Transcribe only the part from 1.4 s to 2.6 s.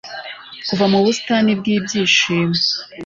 bw'ibyishimo